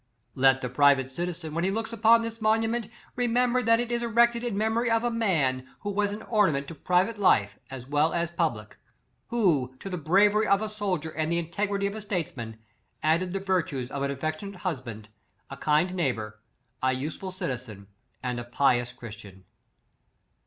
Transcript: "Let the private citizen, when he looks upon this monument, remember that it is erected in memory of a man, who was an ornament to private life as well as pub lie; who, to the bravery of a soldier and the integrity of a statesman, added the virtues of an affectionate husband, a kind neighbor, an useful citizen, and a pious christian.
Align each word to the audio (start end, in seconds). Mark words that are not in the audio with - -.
"Let 0.33 0.61
the 0.61 0.69
private 0.69 1.11
citizen, 1.11 1.53
when 1.53 1.63
he 1.63 1.69
looks 1.69 1.93
upon 1.93 2.23
this 2.23 2.41
monument, 2.41 2.87
remember 3.15 3.61
that 3.61 3.79
it 3.79 3.91
is 3.91 4.01
erected 4.01 4.43
in 4.43 4.57
memory 4.57 4.89
of 4.89 5.03
a 5.03 5.11
man, 5.11 5.69
who 5.81 5.91
was 5.91 6.11
an 6.11 6.23
ornament 6.23 6.67
to 6.69 6.73
private 6.73 7.19
life 7.19 7.59
as 7.69 7.85
well 7.85 8.11
as 8.11 8.31
pub 8.31 8.55
lie; 8.55 8.67
who, 9.27 9.75
to 9.79 9.91
the 9.91 9.99
bravery 9.99 10.47
of 10.47 10.59
a 10.59 10.69
soldier 10.69 11.11
and 11.11 11.31
the 11.31 11.37
integrity 11.37 11.85
of 11.85 11.93
a 11.93 12.01
statesman, 12.01 12.57
added 13.03 13.31
the 13.31 13.39
virtues 13.39 13.91
of 13.91 14.01
an 14.01 14.09
affectionate 14.09 14.61
husband, 14.61 15.07
a 15.51 15.57
kind 15.57 15.93
neighbor, 15.93 16.39
an 16.81 16.97
useful 16.97 17.29
citizen, 17.29 17.85
and 18.23 18.39
a 18.39 18.43
pious 18.43 18.91
christian. 18.93 19.43